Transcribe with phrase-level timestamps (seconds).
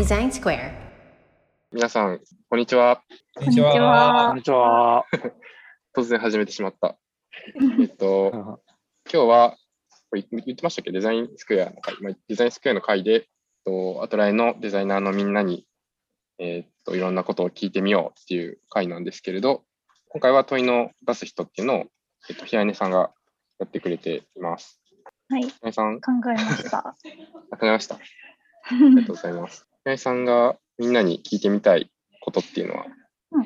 [0.00, 0.72] デザインスクエア。
[1.74, 3.02] 皆さん、こんにちは。
[3.36, 4.28] こんにちは。
[4.28, 5.04] こんにちは。
[5.94, 6.96] 突然始めてしまった。
[7.78, 8.30] えっと、
[9.12, 9.58] 今日は、
[10.08, 10.90] これ言ってましたっけ？
[10.90, 13.24] デザインスクエアの会、まあデザインスクエアの会で、えっ
[13.66, 15.66] と、アトライのデザイナーのみんなに、
[16.38, 19.66] えっと、いろんなことを聞いてみようっていう会なんですけれど、
[20.08, 21.84] 今回は問いの出す人っていうのを、
[22.30, 23.12] えっと、平根さんが
[23.58, 24.80] やってくれています。
[25.28, 26.96] はい、平根さん、考えました。
[27.60, 27.96] 考えました。
[27.96, 27.98] あ
[28.70, 29.69] りがとうございます。
[29.84, 31.90] 平根さんがみんなに聞いてみたい
[32.20, 32.86] ことっていうのは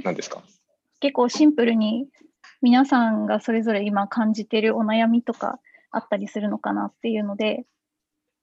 [0.02, 0.42] 何ですか、
[1.00, 2.06] 結構シンプルに
[2.62, 5.58] 皆さんがそれぞれ今感じてるお悩みとか
[5.90, 7.64] あったりするのかなっていうので、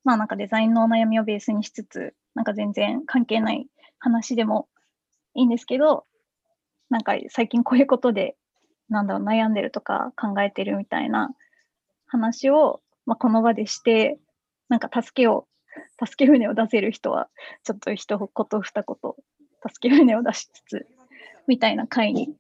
[0.04, 3.68] まあなんかデザインのお悩みをベースにしつつ、なんか全然関係ない
[3.99, 4.68] 話でも
[5.34, 6.05] いいんですけど、
[6.90, 8.35] なんか最近こういうことで、
[8.90, 11.32] なんだろう、悩んでるとか考えてるみたいな
[12.05, 14.20] 話を、まあ、この場でして、
[14.70, 15.48] なんか助けを、
[16.03, 17.29] 助け舟を出せる人は、
[17.63, 19.15] ちょっと一言二言、
[19.68, 20.87] 助け舟を出しつつ、
[21.48, 22.35] みたいな回に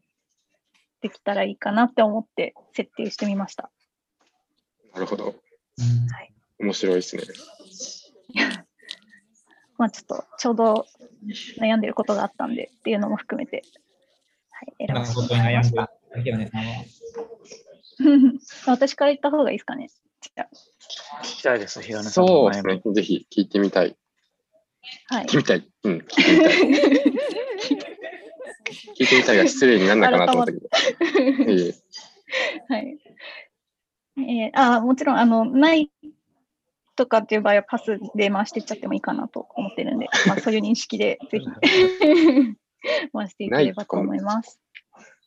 [1.01, 3.71] できたらいいかなって思って設定してみました。
[4.93, 5.25] なるほど。
[5.25, 7.23] はい面白いですね。
[9.77, 10.85] まあちょっとちょうど
[11.59, 13.63] 悩んでることがあったんでっていうのも含めて、
[14.51, 15.91] はい、選ばせてらいました。
[18.71, 19.89] 私から言った方がいいですかね。
[20.21, 20.47] じゃ
[21.23, 22.13] 聞きたいです、平根さん。
[22.27, 22.81] そうですね。
[22.93, 23.95] ぜひ聞いてみたい。
[25.09, 25.55] あはい聞いて。
[25.55, 25.67] みたい。
[25.83, 26.61] うん、聞いてみたい。
[28.97, 31.51] 聞いてみたいが失礼にならないかなと思ったけど。
[31.51, 31.73] いえいえ
[32.73, 32.97] はい。
[34.17, 35.91] えーあーもちろん、あの、ない
[36.95, 41.47] とかっていう場合はパスで回していっちゃってもいいかなと思ってるんで、 まあ、そういう認識でぜひ
[43.13, 44.61] 回していければと思います。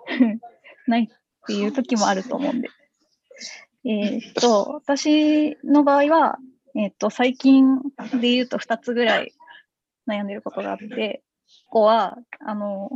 [0.86, 2.68] ないっていう時もあると思うんで。
[3.86, 6.38] えーっと、私の場合は、
[6.74, 7.80] えーっと、最近
[8.20, 9.32] で言うと2つぐらい
[10.08, 11.22] 悩んでることがあって、
[11.66, 12.90] ここは、あの、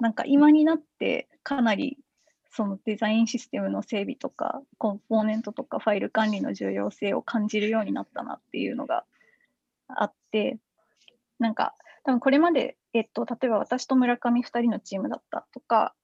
[0.00, 1.98] なんか今になってかなり
[2.56, 9.04] そのデザインシステムの整備とか、コンポーネントとかファイル管理の重要性を感じるようになったなっていうのが
[9.88, 10.58] あって、
[11.38, 11.74] なんか、
[12.04, 15.94] 多分これまで、えっと、例えば私と村上2人のチームだったとか、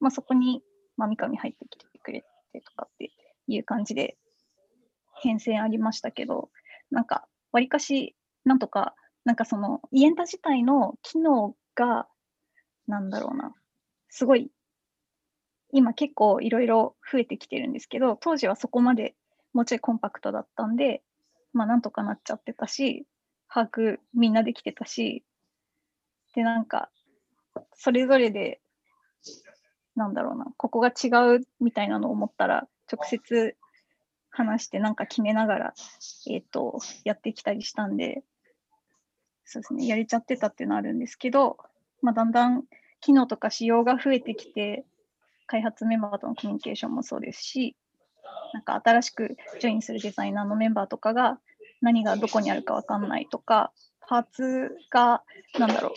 [0.00, 0.62] まあ、そこに、
[0.96, 3.12] まあ、三上入ってきてくれてとかって
[3.46, 4.16] いう感じで
[5.22, 6.50] 変遷ありましたけど、
[6.90, 8.94] なんか、わりかし、なんとか、
[9.24, 12.06] なんかその、イエンタ自体の機能が、
[12.86, 13.54] なんだろうな、
[14.10, 14.50] すごい
[15.74, 19.16] 今結構いろいろ増えてきてるんですけど、当時はそこまで
[19.52, 21.02] もうちょいコンパクトだったんで、
[21.52, 23.06] まあなんとかなっちゃってたし、
[23.52, 25.24] 把握みんなできてたし、
[26.36, 26.90] でなんか、
[27.74, 28.60] それぞれで、
[29.96, 33.56] なんだろうな、ここが違うみたいなのを思ったら、直接
[34.30, 35.74] 話してなんか決めながら、
[36.28, 38.22] えっ、と、やってきたりしたんで、
[39.44, 41.58] そうですね、やれちゃってたっていうのあるんですけど、
[42.02, 42.64] まあだんだん
[43.00, 44.84] 機能とか仕様が増えてきて、
[45.46, 47.76] 開発メンバーとのコミュニケーションもそうですし、
[48.52, 51.38] なんか新しくジョインするデザイナーのメンバーとかが
[51.82, 53.72] 何がどこにあるかわかんないとか、
[54.08, 55.22] パーツが、
[55.58, 55.92] なんだろう、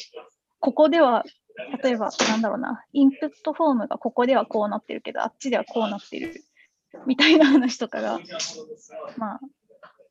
[0.59, 1.23] ここでは、
[1.83, 6.43] 例えば、なんだろうな、インプットフォームがここではこうなってるけど、あっちではこうなってる
[7.05, 8.19] みたいな話とかが、
[9.17, 9.39] まあ、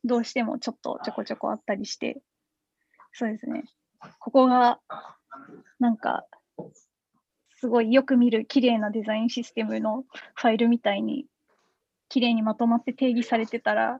[0.03, 2.21] どうしてもちょっとちょこちょこあったりして、
[3.13, 3.63] そうですね、
[4.19, 4.79] ここが、
[5.79, 6.25] なんか、
[7.59, 10.03] すごいよく見る綺麗なデザインシステムの
[10.35, 11.25] ファイルみたいに
[12.09, 13.99] 綺麗にまとまって定義されてたら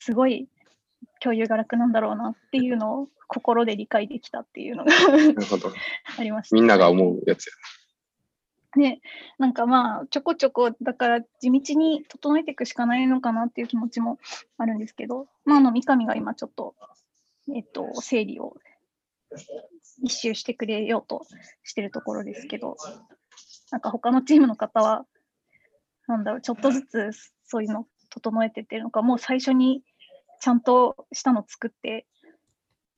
[0.00, 0.48] すごい
[1.20, 4.92] 共有が楽なんだろうなっていうのを心で理解できたっていうのが。
[6.18, 6.54] ありました。
[6.56, 7.52] みんなが思うやつや。
[8.76, 9.00] ね、
[9.38, 14.18] なんかまあちょこちょこだから地道に整えていくしかないのかなっていう気持ちも
[14.58, 16.74] あるんですけど、まあ、あの三上が今ちょっと、
[17.54, 18.56] えっと、整理を
[20.02, 21.26] 一周してくれようと
[21.64, 22.76] してるところですけど、
[23.70, 25.06] なんか他のチームの方は、
[26.06, 27.10] なんだろう、ちょっとずつ
[27.44, 29.82] そういうの整えてってるのか、もう最初に
[30.40, 32.06] ちゃんとしたの作って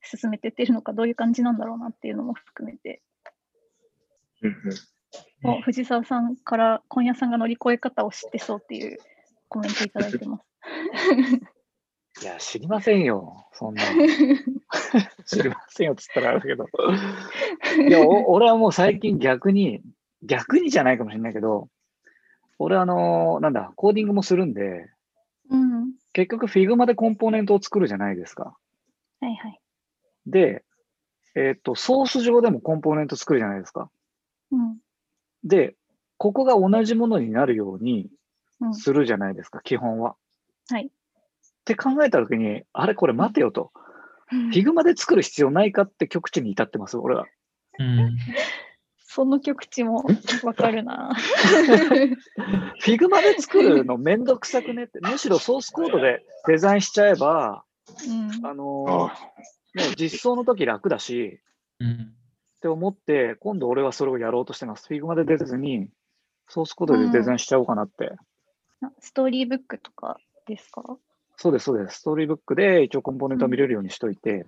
[0.02, 3.02] 進めてってるのか、どういう感じなんだろうなっていうのも含めて、
[5.62, 8.98] 藤沢さんから今夜さんが乗り越え方を知ってそうっていう
[9.48, 10.44] コメントいただいてます。
[12.22, 14.02] いや、知りませんよ、そんなの。
[15.24, 16.66] 知りませんよっつったらあるけど。
[17.88, 19.80] いや、お俺はもう最近逆に、
[20.22, 21.68] 逆にじゃないかもしれないけど、
[22.58, 24.90] 俺あのなんだ、コーディングもするんで、
[25.48, 25.92] うん。
[26.12, 28.56] 結局 Figma でコンポーネントを作るじゃないですか。
[29.20, 29.60] はいはい。
[30.26, 30.64] で、
[31.34, 33.90] えっ、と、ソース上でもコンポーネント作るじゃないですか。
[35.44, 35.48] うん。
[35.48, 35.76] で、
[36.18, 38.10] ここが同じものになるように
[38.60, 38.74] うん。
[38.74, 40.16] するじゃないですか、基本は。
[40.68, 40.86] はい。
[40.86, 40.90] っ
[41.64, 43.72] て考えたときに、あれこれ待てよと。
[44.52, 47.26] Figma で作る必要ないかって極地に至ってます、俺は。
[47.78, 48.16] うん。
[48.98, 50.04] その極地も
[50.44, 51.10] わかるな。
[52.84, 57.64] Figma で作るのめんどくさくねって、むしろソースコードでデザインしちゃえば、
[58.06, 61.40] うんあのーね、実装の時楽だし、
[61.80, 62.14] うん。
[62.60, 64.86] って思って、今度俺はそれをやろうとしてます。
[64.92, 65.88] Figma で出ずに、
[66.46, 68.12] ソースコードでデザインしちゃおうかなって。
[68.82, 70.82] なストーリーブックとかですか？
[71.36, 72.00] そうです、そうです。
[72.00, 74.46] ストーリーブックで一応コンポーネントを見れるようにしといて、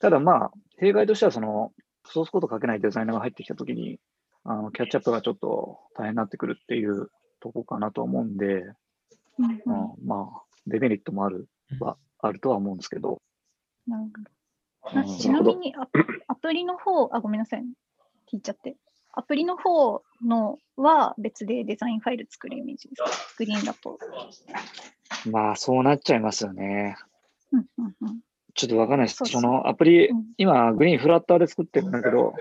[0.00, 1.72] ただまあ、弊害としてはその、
[2.06, 4.00] ソースコード書けないデザイナーが入ってきたときに、
[4.42, 7.08] あの、キャッチアップがちょっと大変になってくるっていう
[7.40, 8.46] とこかなと思うんで、
[9.38, 9.72] うんうんう
[10.02, 11.48] んまあ、デメリットもある
[11.78, 13.22] は、あるとは思うんですけど。
[13.86, 14.33] なるほど
[15.18, 17.64] ちなみにアプアプリの方、あ、ごめんなさい。
[18.32, 18.76] 聞いちゃって。
[19.12, 23.08] アプリの方のは別でデザインファイル作るイメージですか？
[23.08, 23.98] スクリーンだと。
[25.30, 26.96] まあ、そうなっちゃいますよね。
[27.52, 28.20] うんうんうん
[28.56, 29.16] ちょっとわかんないです。
[29.16, 32.32] そうそのアプリうん、今、グリーンフラッターで作ってるんだけど、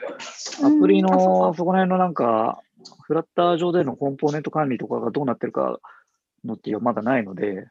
[0.64, 2.62] アプリのかそこら辺のなんか、
[3.02, 5.80] フラッター上でのコンポーネント管理とかがどうなってるか
[6.46, 7.68] のっていうのはまだないので、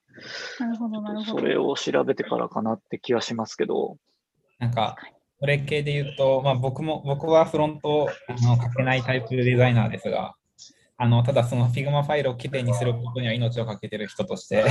[0.59, 1.39] なるほど、なるほど。
[1.39, 3.97] それを調べてからかなって気はしますけど、
[4.63, 4.95] なんか、
[5.41, 10.37] これ系で言うと、まあ、僕も、僕はフロントあの書けないタイプデザイナーですが、
[10.97, 14.65] あのただその Figma ファイルをきれいにすることには命をかけてる人として、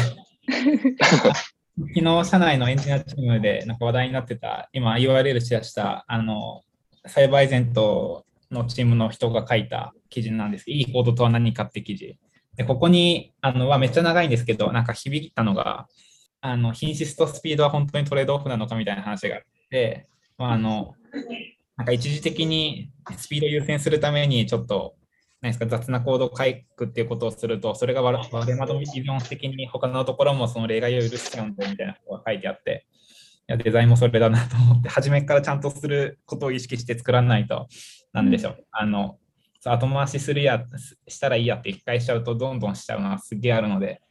[1.75, 6.61] 昨日社内のエンジニアチームでなんか話題になってた、今 URL シェアした、あの、
[7.05, 12.17] サイバーエージェントのチームの人が書いた記事なんですけど、いいコードとは何かって記事。
[12.55, 15.89] で、ここに、あの、はめっちゃ長いんですけど、なんか響いたのが、
[16.39, 19.60] あの、品質とスピードは本当にトレードオフなのかみたいな話があって、ま
[20.37, 20.95] あ、あの、
[21.77, 24.95] なんか一時的にスピードを優先するためにちょっと、
[25.41, 26.43] 何ですか、雑なコードを書
[26.75, 32.85] くっていうことをすると、それが我々窓依存的に他のところもその例外を許しちゃうんだみたいなことが書いてあって、
[33.49, 37.67] いやデザインもそれだなと思って、初めからちゃんとすることを意識して作らないと、
[38.13, 39.17] なんでしょう、あの、
[39.65, 40.63] 後回しするや、
[41.07, 44.01] したらいいやって一回しちゃうと、どんどんしちゃうのはすげえあるので、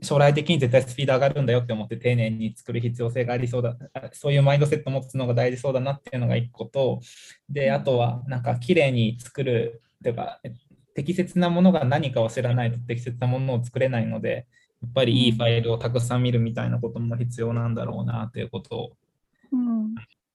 [0.00, 7.00] 将来的に絶対スピード上がるんだよって思って丁寧に作る必要性がありそうだ、あそういうマインドセットを持つのが大事そうだなっていうのが一個と、
[7.48, 10.40] で、あとはなんか綺麗に作るというか、
[10.94, 14.46] 適切なものが何かを知らないと適切なものを作れないので、
[14.82, 18.92] やっぱりいいファイルをたくさん見るみたいなことも必要なんだろうなということを、
[19.52, 19.94] うん。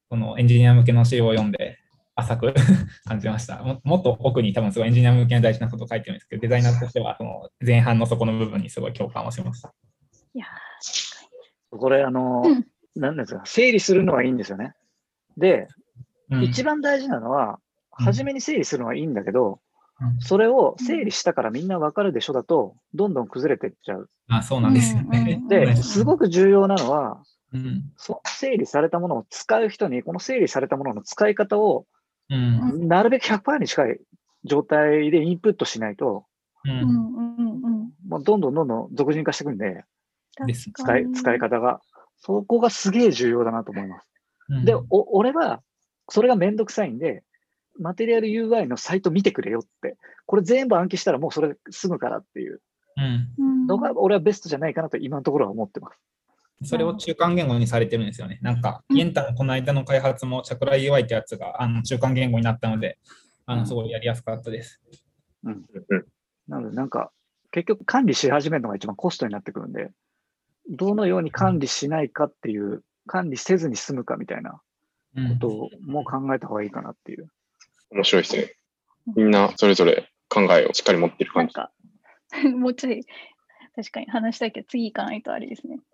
[0.09, 1.79] このエンジニア向けの資料を読んで
[2.17, 2.53] 浅く
[3.05, 3.79] 感じましたも。
[3.83, 9.73] もっと奥に多分すごいエンジニア向けの大事なことを書いてるんですけど、デザイナーとしてはその前半のそこの部分にすごい共感をしました。
[10.33, 10.45] いや
[11.69, 12.65] これ、あのうん、
[12.95, 14.73] なんですか、整理するのはいいんですよね。
[15.37, 15.67] で、
[16.29, 17.57] うん一番大事なのは、うん
[17.99, 19.59] 初めに整理するのはいいんだけど、
[19.99, 24.09] うんそれを整理したからみんなわかるでしょだと、どんどん崩れていっちゃう。
[24.27, 25.39] あそうなんですよね。
[25.41, 27.23] うんで、すごく重要なのは、
[27.53, 31.85] うんそ整理されたものを使う人に、この整理されたものの使い方を、
[32.29, 32.87] うん。
[32.87, 33.99] なるべく100%に近い
[34.43, 36.25] 状態でインプットしないと、
[36.65, 37.91] ううんんうんうん。
[38.07, 39.83] もうどんどんどんどん俗人化していくんで、
[40.73, 41.81] 使い使い方が。
[42.19, 44.07] そこがすげえ重要だなと思います。
[44.49, 44.65] うん。
[44.65, 45.61] で、お俺は、
[46.09, 47.23] それがめんどくさいんで、
[47.79, 52.59] マテリアル UI のサイト見てくれよって、これ全部暗記したらもうそれ済むからっていう
[53.67, 55.99] のが、俺はベストじゃないかなと今のところは思ってます。
[56.63, 58.39] それを中間言語にされてるんですよね。
[58.41, 62.97] なんか、うんイエンタのこの間の開発も、チャクラ UI ってやつがあの中間言語になったので、
[63.45, 64.81] あのすごいやりやすかったです。
[65.43, 65.65] うん。
[65.89, 66.05] うん
[66.47, 67.11] なので、なんか、
[67.51, 69.91] 結局管理し始めるのが一番コストになってくるんで、
[70.69, 74.61] どのように管理しないかっていう、管理せずに済むかみたいな
[75.15, 77.27] うんことも考えた方がいいかなっていう。
[77.91, 78.53] 面白いですね。
[79.15, 81.53] みんなそれぞれ考えをしっかり持ってる感じ。
[81.55, 81.71] なんか、
[82.57, 83.05] もうちょい、
[83.77, 85.79] 確かに話したいけど、次行かないとあれですね。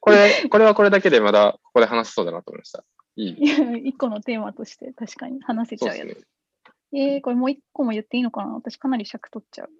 [0.00, 2.84] これ、これはこれだけでまだここで話せそうだなと思いました。
[3.16, 3.88] いい。
[3.88, 6.08] 一個のテーマとして確かに話せちゃうやつ。
[6.08, 6.16] ね。
[6.92, 8.52] えー、これもう一個も言っていいのかな？
[8.52, 9.70] 私かなり尺取っちゃう。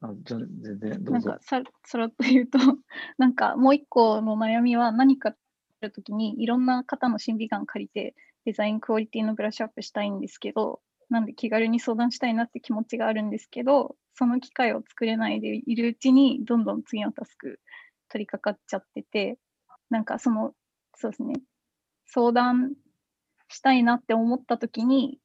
[0.00, 1.42] あじゃ全然、どうんぞなか。
[1.44, 2.58] ささらっと言うと、
[3.16, 5.36] なんかもう一個の悩みは何かや
[5.82, 17.60] るときにいろんな方の審美眼借りてデザインクオリティのブラッシュアップしたいんですけど、なんで気軽に相談したいなって気持ちがあるんですけど、その機会を作れないでいるうちにどんどん次のタスク
[18.08, 19.38] 取り掛かっちゃってて、
[19.90, 20.52] なんかその、
[20.94, 21.34] そうですね、
[22.06, 22.74] 相談
[23.48, 25.18] したいなって思ったときに、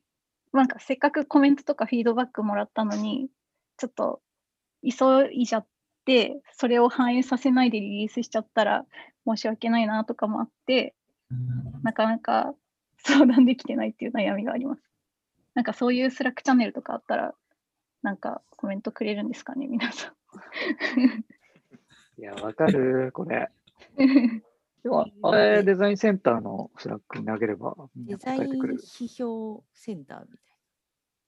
[0.54, 3.30] なんかせっかくコメントとかフィードバックもらったのに、
[3.78, 4.22] ちょっと
[4.84, 5.68] 急いじゃっ
[6.06, 8.86] て、それを反映させないでリリースしちゃったら
[9.28, 10.96] 申し訳ないなとかもあって、
[11.32, 12.54] うんなかなか
[12.98, 14.93] 相談できてないっていう悩みがあります。
[15.56, 17.36] なんかそういうスラックチャンネルとかあったら、
[18.02, 20.14] なんかコメントくれるんですかね、皆さ
[22.18, 23.50] いや、わかる、これ。
[23.98, 24.44] ん。
[24.84, 30.38] でも、あれ、デザインセンターの Slack に投げれば、デザイン批評センターみ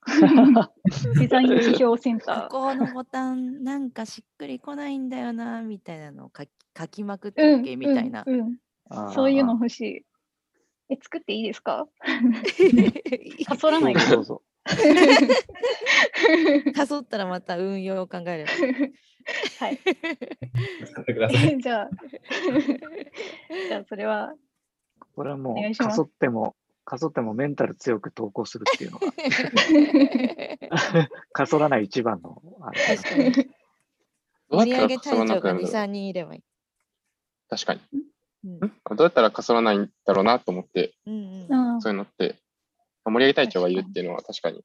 [0.09, 0.71] たいな。
[1.19, 2.41] デザイン批評センター。
[2.49, 8.23] ここのボタンなんかしっくりこないんだよなみたいなのを書き書きまくって OK みたいな。
[8.25, 10.05] うんうんうん、そういうの欲しい。
[10.89, 11.87] え、作っていいですか？
[13.47, 14.41] かそらないそうそう
[16.73, 18.51] かそ ったらまた運用を考えれば。
[19.59, 19.79] はい。
[21.61, 21.89] じゃあ、
[23.67, 24.35] じゃあそれは。
[25.15, 29.11] これはもう、かそっても、かそってもメンタル強く投稿するっていうのが、
[31.31, 32.41] かそらない一番の。
[32.87, 33.31] 確かに。
[34.49, 36.43] 盛り上げ隊長が2、3人いればいい。
[37.49, 37.81] 確かに。
[38.45, 38.67] うん、ど
[38.99, 42.35] うやったらかそらないんだろうなと思って、うんうん、そういうのって、
[43.03, 44.63] 盛り上げ隊長がいるっていうのは確かに。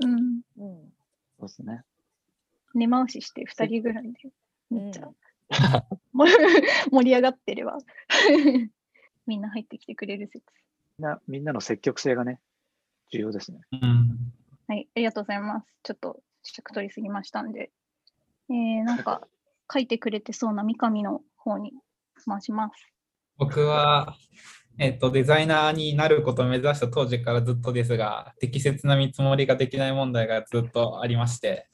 [0.00, 0.42] うん。
[1.38, 1.82] そうですね。
[2.74, 4.18] 根回しして2人ぐらいで、
[4.70, 5.08] めっちゃ、
[6.12, 7.78] 盛り上がってれば
[9.26, 10.44] みんな入ってきてくれる説。
[10.98, 12.40] なみんなの積極性がね、
[13.12, 13.60] 重要ですね。
[14.68, 15.66] はい、ありがとうございます。
[15.82, 17.70] ちょっと尺取りすぎましたんで、
[18.50, 19.26] えー、なんか
[19.72, 21.72] 書いてくれてそうな三上の方に
[22.26, 22.92] 回します。
[23.38, 24.16] 僕は、
[24.78, 31.68] えっと、デザイナーになることを目指した当時からずっとですが、適切な見積もりができない問題がずっとありまして、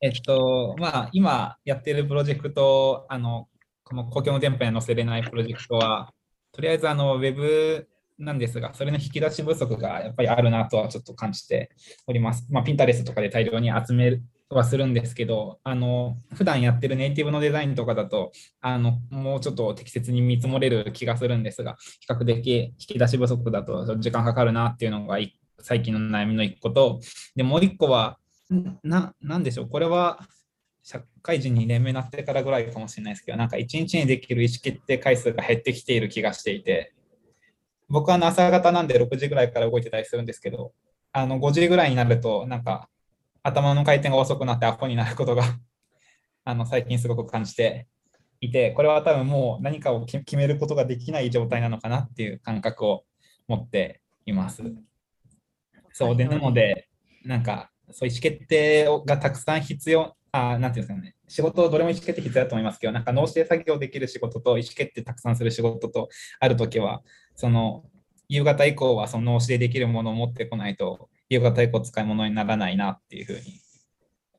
[0.00, 3.48] えっと、まあ、今やってるプロジェクト、あの、
[3.84, 6.12] この公共の電波に載せれないプロジェクトは、
[6.52, 11.70] とりあえずあのウェブなんですが、それの引き出し不足がやっぱりあるなとはちょっと感じて
[12.06, 12.46] おります。
[12.50, 14.20] まあ、ピンタレスとかで大量に集め
[14.50, 25.18] はするんですけど、あの普段やってるネイティブのデザインとかだとあの、もうちょっと適切に見積もれる気がするんですが、比較的引き出し不足だと時間かかるなっていうのが
[25.60, 27.00] 最近の悩みの1個と、
[27.36, 28.18] でもう1個は、
[28.82, 30.18] な、なんでしょう、これは
[30.82, 36.94] 社会人2年目になってからぐらいかもしれないですけど、なんか1日にできる意思決定回数が減ってきている気がしていて、
[37.90, 40.72] 僕は朝方なんで6時ぐらいから動いてたりするんですけど、
[41.12, 42.88] あの5時ぐらいになると、なんか
[43.48, 45.44] 頭の回転が遅くなってアホになることが
[46.44, 47.86] あの最近すごく感じて
[48.40, 53.04] いて、これは多分もう何かを決めることができない状態なのかなっていう感覚を
[53.48, 54.62] 持っています。
[55.92, 56.88] そうで、なので、
[57.24, 67.02] なんかそういう意思決定がたくさん必要、あなんていうんですかね、仕事、どれも意思決定必要だと思いますけど、なんか脳して作業できる仕事と意思決定たくさんする仕事とあるときは、
[67.34, 67.84] その
[68.28, 73.60] 夕方以降はその脳死でできるものを持ってこないと、夕方以降使い物にならないなっていうふうに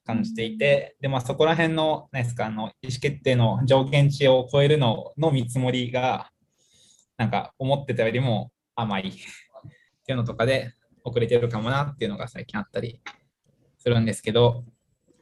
[0.06, 6.32] 感じていて、で、まあそこら辺の、何ですか、あの、意思決定の上限値を超えるのの見積もりが、
[7.18, 9.12] なんか思ってたよりも甘い っ
[10.06, 13.02] ていうのとかで遅れてるかもなっていうのが最近あったり
[13.78, 14.64] するんですけど、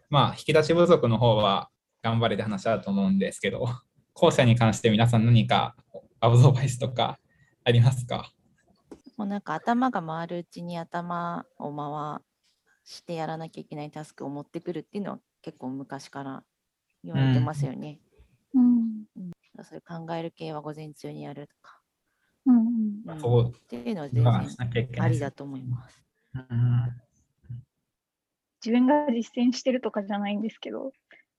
[0.09, 1.69] まあ、引き出し不足の方は
[2.03, 3.67] 頑張れで話あると思うんですけど、
[4.13, 5.75] 後者に関して皆さん何か
[6.19, 7.19] アドバイスとか
[7.63, 8.31] ありますか？
[9.17, 12.21] もうなんか頭が回るうちに頭を回
[12.85, 16.43] してやらなきゃいけないタスクを持ってくるっていうのは結構昔から
[17.03, 17.99] 言われてますよね。
[18.53, 19.19] うん、うんう
[19.61, 21.81] ん、そういう考える系は午前中にやるとか。
[22.45, 22.67] うん、
[23.05, 26.03] うん、そうっていうのは全然ありだと思います。
[26.33, 27.07] うん
[28.65, 30.91] 自分が実践してるとかじゃないんですけど、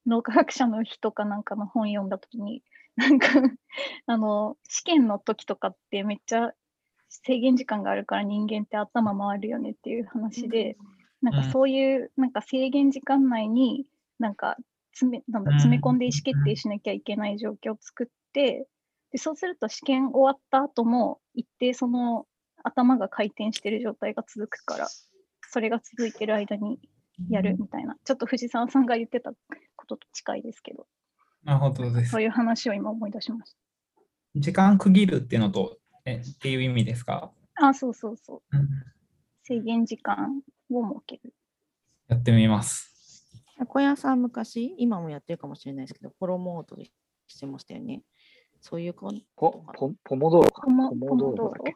[0.07, 2.63] 脳科学者の人かなんかの本読んだときに、
[2.97, 3.29] なんか
[4.07, 6.53] あの、試験の時とかってめっちゃ
[7.25, 10.77] 制限時間があるから人間って頭回るよねっていう話で、
[11.23, 13.85] なんかそういうなんか制限時間内に
[14.19, 14.57] なんか
[14.93, 18.67] 詰めなんだ詰め込んで意思決定しなきゃいけない状況を作って
[19.11, 22.27] でそうすると試験終わった後も一定その
[22.63, 24.89] 頭が回転してる状態が続くから
[25.51, 26.79] それが続いてる間に
[27.29, 29.33] やるみたいな、ちょっと藤沢さんが言ってた
[29.77, 30.87] ことと近いですけど、
[31.45, 32.13] なるほどです。
[32.13, 33.59] そういう話を今思い出しました。
[34.37, 35.79] 時間区切るっていうのと、
[36.11, 37.31] えっていう意味ですか？
[37.57, 38.57] あ、そうそうそう。
[38.57, 38.69] うん、
[39.43, 41.35] 制限時間を設ける。
[42.09, 42.87] やってみます。
[43.67, 46.77] 小屋さん昔、今もやってるかもしれないですけど、ポロモード
[47.27, 48.03] してましたよね。
[48.61, 50.63] そういうコンポポポモドーロか？
[50.67, 51.75] ポモドーロだっけ？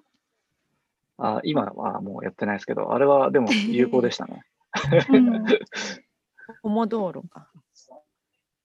[1.18, 4.42] あ今はもうやってないですけど、あれはでも有効でしたね。
[6.62, 7.50] ポモドーロか。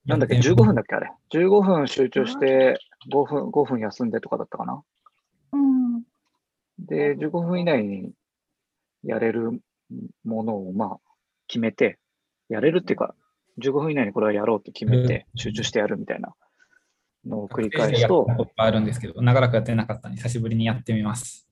[0.05, 2.79] なんだっけ、15分だっけ、あれ？15分集中して
[3.11, 4.81] 5分、5分休んでとかだったかな？
[6.89, 8.11] うん、で、15分以内に
[9.03, 9.61] やれる
[10.23, 10.99] ものを、まあ、
[11.47, 11.99] 決めて、
[12.49, 13.15] やれるっていうか、
[13.59, 16.33] 15分以内にこれはやろうって決めて、集中してやるみたいな
[17.25, 18.27] のを繰り返すと。
[18.55, 21.47] あるんですけど、長らくやってなかったんで、久しぶりにやってみます。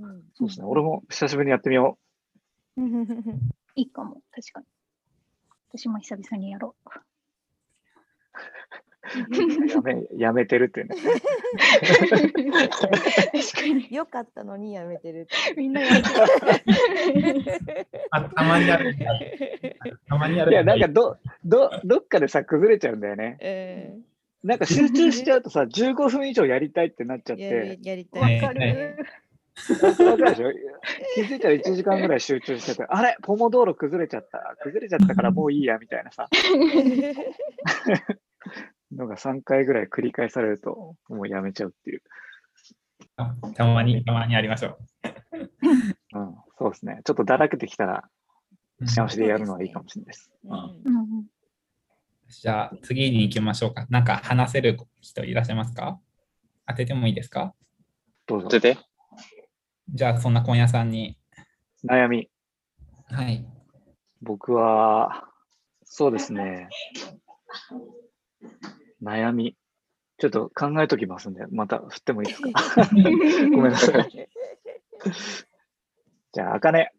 [0.00, 0.66] うん、そうですね。
[0.66, 1.98] 俺も久しぶりにやってみよ
[2.76, 2.80] う。
[3.76, 4.66] いいかも、確かに。
[5.68, 6.90] 私も久々にやろう。
[9.74, 10.96] やめ、やめてるっていうね。
[11.94, 13.88] 確かに。
[13.94, 15.54] よかったのにやめてるって。
[15.60, 16.08] みんなやって
[18.10, 18.96] あたまにある。
[20.08, 23.36] たまにある いや、なんかど、ど、どっかでさ、崩れちゃうんだよね。
[23.40, 23.98] え
[24.42, 28.40] なんか集中しちゃうとさ、15分以上やりたいってなっちゃって、やりたい。
[28.40, 28.96] わかる。
[29.88, 30.50] わかるでしょ？
[31.14, 33.16] 気づいたら1時間ぐらい集中してて、あれ？
[33.22, 34.56] ポモドーロ崩れちゃった。
[34.62, 36.28] 崩れちゃったからもういいや、みたいなさ、
[38.96, 42.02] のが3回ぐらい繰り返されると、もうやめちゃうっていう。
[43.16, 44.78] あたまに、たまにありましょ
[46.14, 47.00] うん、そうですね。
[47.04, 48.08] ちょっとだらけてきたら、
[48.80, 48.86] う。
[48.86, 50.30] し直しでやるのはいいかもしれないです。
[50.44, 51.26] うん
[52.26, 53.86] じゃあ次に行きましょうか。
[53.90, 56.00] なんか話せる人いらっしゃいますか？
[56.66, 57.54] 当ててもいいですか？
[58.26, 58.60] どうぞ当。
[58.60, 58.80] てて。
[59.90, 61.18] じゃあそんな今夜さんに。
[61.84, 62.30] 悩み。
[63.10, 63.46] はい。
[64.22, 65.28] 僕は、
[65.84, 66.68] そうですね。
[69.02, 69.56] 悩み。
[70.18, 72.50] ちょっと考えときますんで、また振ってもいいですか？
[72.94, 74.10] ごめんなさい。
[76.32, 76.92] じゃあ、あかね。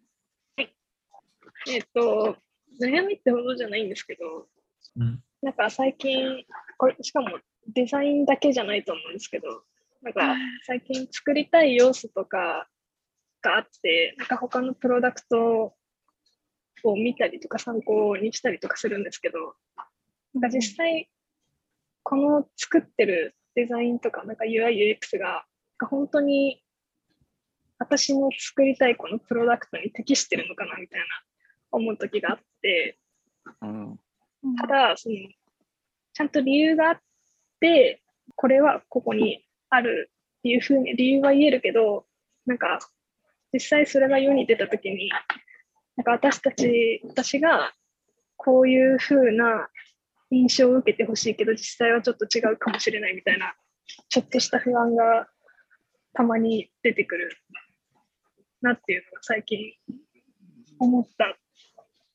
[1.67, 2.37] えっと、
[2.79, 4.47] 悩みってほどじゃないんですけど、
[4.97, 6.43] うんなんか最近、
[6.77, 9.63] これ、しかもデザインだけじゃないと思うんですけど、
[10.01, 12.67] なんか最近作りたい要素とか
[13.43, 15.75] があって、なんか他のプロダクト
[16.83, 19.55] を見たりとか参考にしたりとかするんですけど、
[20.33, 21.09] なんか実際、
[22.05, 25.43] この作ってるデザインとか、なんか UI、UX が、
[25.89, 26.63] 本当に
[27.79, 31.05] 私の作りたいこのプロダクトに適してるのかなみたいな
[31.71, 32.99] 思う時があって、
[33.59, 33.99] うん。
[34.61, 35.15] ただ、その、
[36.13, 36.99] ちゃんと理由があっ
[37.59, 38.03] て、
[38.35, 42.05] これはここにあるっていうふうに理由は言えるけど、
[42.45, 42.79] なんか、
[43.51, 45.09] 実際それが世に出たときに、
[45.95, 47.73] なんか私たち、私が
[48.37, 49.69] こういうふうな
[50.35, 53.55] 印象を受けてほしいけど、実際はちょっと違うかもしれないみたいな、
[54.09, 55.27] ちょっとした不安が
[56.13, 57.31] たまに出てくる
[58.61, 59.73] なっていうのが最近
[60.79, 61.27] 思ったっ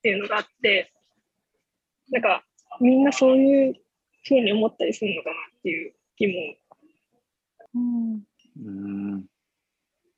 [0.02, 0.92] ていうのがあって、
[2.10, 2.44] なんか、
[2.80, 3.74] みんなそういう
[4.24, 6.56] ふうに思ったりするのかなっていう疑問。
[7.74, 8.22] うん
[8.56, 9.24] うん。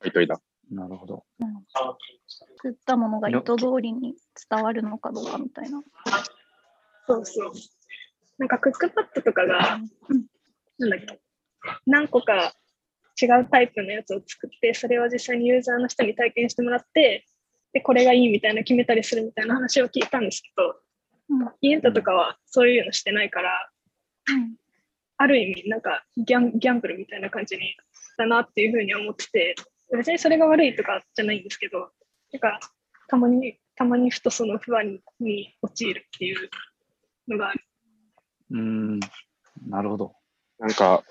[0.03, 0.41] 書いといた。
[0.71, 1.25] なるほど。
[2.57, 4.15] 作ったものが意図通りに
[4.51, 5.83] 伝わるのかどうかみたいな。
[7.07, 7.53] そうそう。
[8.39, 9.79] なんかクックパッドとかが、
[10.79, 11.21] なんだっけ、
[11.87, 12.55] 何個か
[13.21, 17.27] 違うタイプのやつを作って、それを実際にユーザーの人に体験してもらって、
[17.73, 20.77] で、これがいいみたいな決めたりするみたいな話を聞いたんですけど、
[21.31, 21.49] うん。
[21.61, 23.71] イエンタとかはそういうのしてないから、
[24.29, 24.57] うん
[25.19, 27.77] ある意味、なんかギャンギャンブルみたいな感じに
[28.19, 29.55] だなっていうふうに思ってて、
[29.97, 31.91] 別にそれが悪いとかじゃないんですけど、
[32.33, 32.59] なんか
[33.09, 36.51] たまに、たまにふとその不安に陥るっていう
[37.29, 37.61] のがある。
[38.53, 39.01] うん。
[39.67, 40.13] なるほど。
[40.59, 41.03] なんか、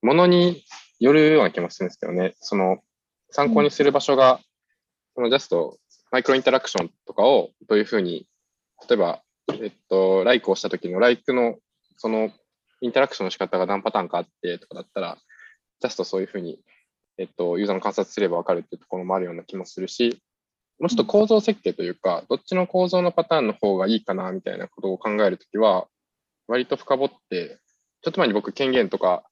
[0.00, 0.64] ものに
[1.00, 2.78] よるような気もするんですけどね、その、
[3.30, 4.40] 参考にする場所が、
[5.14, 5.78] そのジャスト、
[6.10, 8.26] マイクロインタラクションとかをどういうふうに、
[8.88, 9.22] 例えば、
[9.52, 11.56] えっと、ライクをした時のライクの、
[11.96, 12.30] その、
[12.80, 15.18] インタラクションの仕方が何パターンかあってとかだったら、
[15.80, 16.58] ジャストそういうふうに、
[17.18, 20.20] えっと、ユーザーの観察すればわかるっていうところもあるような気もするし、
[20.78, 25.86] もうちょっと構造設計というか、どっちの構造のパターンの方がいいかなみたいなことを考えるときは、
[26.48, 27.58] 割と深掘って、
[28.02, 29.24] ちょっと前に僕、権限とか、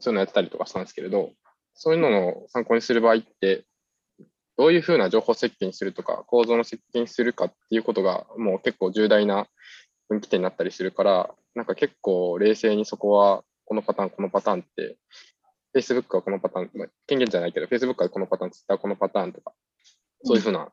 [0.00, 1.32] そういうのやってたりとかしたんですけれど、
[1.74, 3.64] そういうのの参考にする場合って、
[4.56, 9.46] どういうふうな情報設計にするとか、構造の設計にするかっていうことが、もう結構重大な
[10.08, 14.96] 分岐点になったりするから、なんか結構冷静にそこは、このパターン、このパターンって、
[15.76, 16.70] Facebook はこのパターン、
[17.06, 19.52] 権限じゃないけど、Facebook はこのパターン、Twitter はこのパターンとか、
[20.24, 20.72] そういうふうな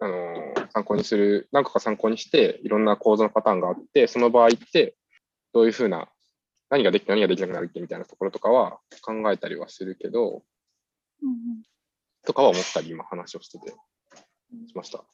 [0.00, 4.96] あのー参考にする、何個か参考にして、いろんな構造のパターンがあって、その場合って、
[5.52, 6.08] どういうふうな、
[6.70, 10.42] 何ができて何ができなくなるっけみたいなところとかは考えたりはするけど、
[11.22, 11.62] うん
[12.24, 13.74] とかは思ったり、今話をしてて、
[14.68, 15.04] しました。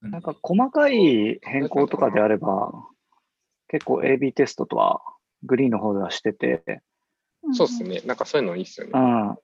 [0.00, 2.72] なんか細かい変更とかであれば、
[3.68, 5.02] 結構 AB テストとは
[5.44, 6.64] グリーンの方ではしてて、
[7.42, 8.00] うんそうですね。
[8.06, 8.98] なんかそういうのいいっすよねう。
[8.98, 9.36] ん。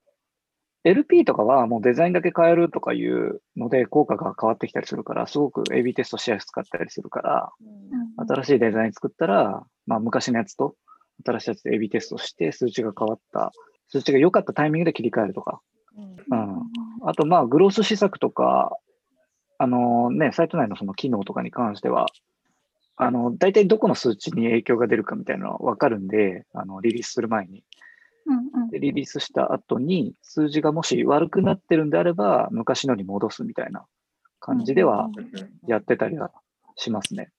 [0.84, 10.76] LP とかはもうデザインだけ変えるとかいうので効果が変わってきたりするから、すごく AB テストしやすかったりするから、うん新しいデザイン作ったら、まあ昔のやつと
[11.24, 13.52] 新しいやつで AB テストして数値が変わった、
[13.88, 15.60] 数値が良かったタイミングで切り替えるとか。
[15.96, 17.08] うん。
[17.08, 18.76] あとまあグロース施策とか、
[19.58, 22.06] あのね、サイト内のその機能とかに関しては、
[22.96, 27.64] あの、大体どこの数値に影響が出るかみたいなのはわかるんで、あの、リリースする前に。
[28.70, 33.84] で、リリースした後に、数字がもし悪くなってるんであれば、昔のに戻すみたいな
[34.40, 35.10] 感じでは
[35.66, 36.32] やってたりは
[36.76, 37.30] しますね。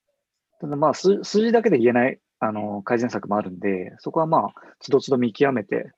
[0.60, 5.92] ただまあ数、数字だけで言えないあの、改善策もあるんで、そこはまあ、つどつど見極めて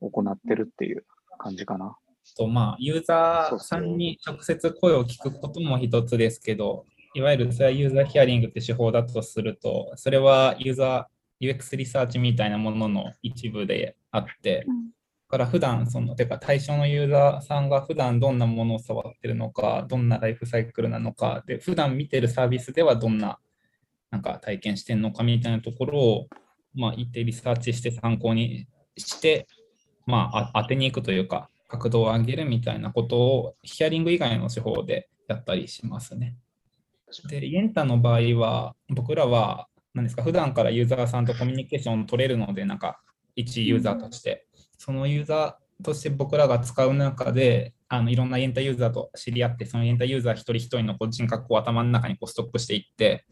[0.00, 1.04] 行ってるっていう
[1.38, 1.96] 感じかな。
[2.36, 14.66] とまあ、ユーザーさんに直接声を聞くことも一つですけど、いわゆるそれはユーザーヒアリングって手法だとすると、それはユーザー UX リサーチみたいなものの一部であって、
[15.30, 23.38] だから普段その、てか対象のユーザーさんが普段どんなものを触ってるのか、どんなライフサイクルなのか、で、普段見てるサービスではどんな
[24.10, 26.28] なんか体験してるのかみたいなところを、
[26.74, 29.46] まあ、一定リサーチして参考にして、
[30.06, 36.36] まあ、あ当てに行くというか、角度を上げるみたいなことをヒアリング以外の手法でやったりしますね。
[37.28, 43.00] で、イエンタの場合は、僕らは、何ですか、普段からユーザーさんとコミュニケーションを取れるので、なんか、
[43.36, 44.46] 一ユーザーとして、
[44.78, 53.24] そのユーザーとして僕らが使う中で、あのいろんなイエンタユーザーと知り合って、そのイエンタユーザー一人一人のこう人格を頭の中にこうストックしていって、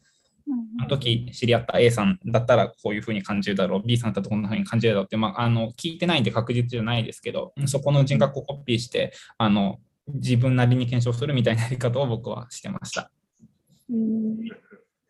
[0.81, 13.11] あの時知り合った A さんだったらこういうふうに感じるだろう、B さんだったらこんなふうに感じるだろうって、まあ、あの聞いてないんで確実じゃないですけど、そこの人格をコピーして、あの自分なりに検証するみたいなやり方を僕はしてました。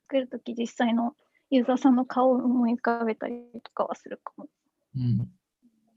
[0.09, 1.15] 作るとき実際の
[1.51, 4.47] ユーザーさんの顔を思い浮かべたりとかはするかも。
[4.97, 5.29] うん、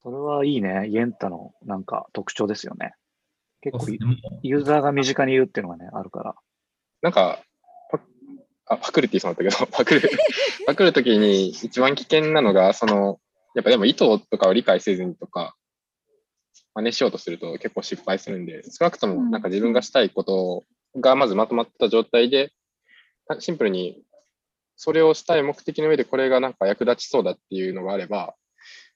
[0.03, 0.87] それはいいね。
[0.87, 2.93] イエンタのなんか特徴ですよね。
[3.61, 3.85] 結構
[4.41, 6.35] ユーザーが身近にいるっていうのがね、あるから。
[7.01, 7.39] なんか、
[7.89, 7.99] パ
[8.67, 10.09] あパクるって言いそうだったけど、 パクる、
[10.65, 13.19] パクるときに一番危険なのが、その、
[13.53, 15.55] やっぱでも意図とかを理解せずにとか、
[16.73, 20.63] 真似しようとすると結構失敗するんで、少なくともなんか自分がしたいこと
[20.95, 22.53] がまずまとまった状態で、
[23.39, 24.03] シンプルに
[24.83, 28.33] それをしたい目的の上でこれがなんか役立ちそうだっていうのがあれば、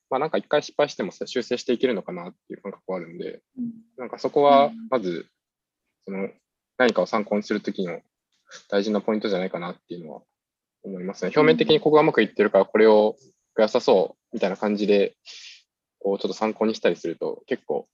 [0.09, 3.43] まあなんか一回失敗しても修正していけるのかなっていう感覚はあるんで、
[3.95, 5.27] なんかそこはまず、
[6.05, 6.29] その
[6.79, 7.99] 何かを参考にするときの
[8.67, 10.21] 大事なポイントじゃないかなっていうのは
[10.81, 11.27] 思いますね。
[11.27, 13.15] 表面的にここがうまくいってるからこれを
[13.55, 15.15] 良さそうみたいな感じで、
[15.99, 17.87] こうちょっと参考にしたりすると結構、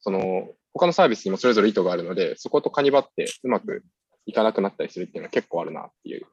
[0.00, 3.84] その他のサービスにもそれぞれ意図があるので、そことかにばってうまく
[4.24, 6.26] いかなくなったりするっていうのは結構あるなっていう、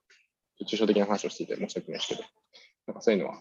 [0.65, 2.23] 抽象的な話をしていて申し訳ないですけど、
[2.87, 3.35] なんかそういうのは、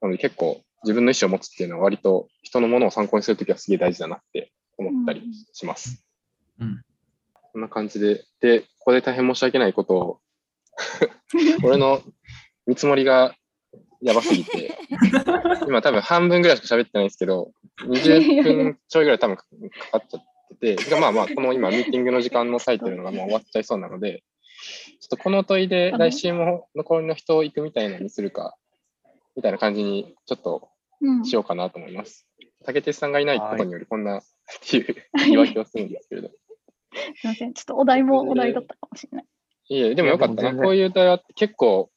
[0.00, 6.04] なので結構自分の意思を持つっていうのは割と人のものを参考にするときはすげえ大事だなって思ったりします。
[6.60, 6.82] うん
[7.56, 10.20] こんな感じで、で、ここで大変申し訳ないことを、
[11.64, 12.02] 俺の
[12.66, 13.34] 見積もりが
[14.02, 14.76] やばすぎて、
[15.66, 19.42] 今多分半分ぐらいしか喋ってないんですけど、20分ちょいぐらい多分か
[19.92, 24.22] かっちゃってて、まあまあ、この今ミーティングの時間の割いてるのがもう終わっちゃいそうなので、
[25.00, 28.56] ちょっとこの問いで来週も残りの人行くみたいなのにするか、
[29.36, 30.68] みたいな感じにちょっと
[31.00, 32.26] うんしようかなと思います。
[32.64, 34.22] 竹鉄さんがいないことによりこんなっ
[34.68, 36.28] ていう言い訳をするんですけれど。
[36.28, 36.34] す
[37.24, 37.54] みません。
[37.54, 39.26] ちょっとお題もお題だったかもしれない。
[39.68, 40.54] いえ、でもよかったな。
[40.54, 41.90] こういう対話って結構、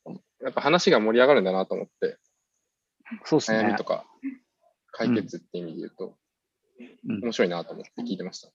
[0.43, 2.17] やっぱ話が盛り上がるんだなと思って、
[3.23, 3.83] そうですね悩みと。
[3.83, 4.05] か
[4.91, 6.15] 解決って意味で言うと、うん
[7.21, 8.49] 面白いなと思って聞いてました。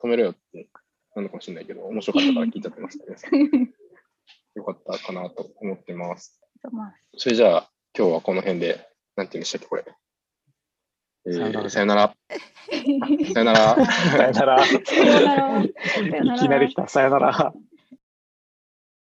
[0.00, 0.68] 止めろよって
[1.14, 3.74] なのかもしれないけど、面白かったから聞いちゃってましたね。
[4.54, 6.40] よかったかなと思ってます。
[6.70, 9.84] まあそれじゃあ、今日はこの辺で、なんて言うんでしたっけ、これ。
[11.26, 12.14] えー さよなら。
[13.34, 13.76] さよなら。
[13.76, 14.64] さよなら。
[14.64, 15.72] さよなら。
[15.74, 16.88] さよならいきなり来た。
[16.88, 17.52] さよなら。